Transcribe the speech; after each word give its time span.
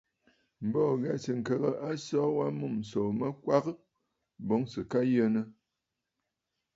M̀bə 0.65 0.79
ò 0.91 0.93
ghɛ̂sə̀ 1.01 1.35
ŋkəgə 1.39 1.69
aso 1.89 2.19
wa 2.37 2.45
mûm 2.59 2.75
ǹsòò 2.83 3.09
mə 3.19 3.27
kwaʼa 3.43 3.71
boŋ 4.47 4.61
sɨ̀ 4.71 4.83
aa 4.97 5.05
yənə! 5.13 5.41